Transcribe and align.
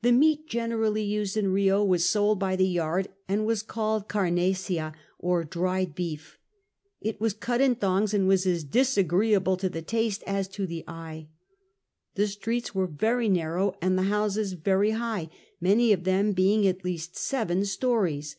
The 0.00 0.12
meat 0.12 0.46
generally 0.48 1.02
used 1.02 1.36
in 1.36 1.48
Rio 1.52 1.84
was 1.84 2.06
sold 2.06 2.38
by 2.38 2.56
the 2.56 2.66
yard, 2.66 3.08
and 3.28 3.44
was 3.44 3.62
called 3.62 4.08
carnesea, 4.08 4.94
or 5.18 5.44
dried 5.44 5.94
beef. 5.94 6.38
It 7.02 7.20
was 7.20 7.34
cut 7.34 7.60
in 7.60 7.74
thongs, 7.74 8.14
and 8.14 8.26
was 8.26 8.46
as 8.46 8.64
disagreeable 8.64 9.58
to 9.58 9.68
the 9.68 9.82
taste 9.82 10.22
as 10.26 10.48
to 10.56 10.66
the 10.66 10.84
eye. 10.88 11.28
The 12.14 12.28
streets 12.28 12.74
were 12.74 12.86
very 12.86 13.28
narrow 13.28 13.74
and 13.82 13.98
the 13.98 14.04
houses 14.04 14.54
very 14.54 14.92
high, 14.92 15.28
many 15.60 15.92
of 15.92 16.04
them 16.04 16.32
being 16.32 16.66
at 16.66 16.82
least 16.82 17.16
seven 17.18 17.66
stories. 17.66 18.36